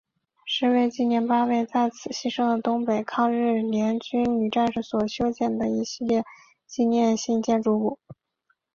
[0.47, 6.23] 是为纪念八位在此牺牲的东北抗日联军女战士所修建的一系列
[6.65, 7.99] 纪念性建筑物。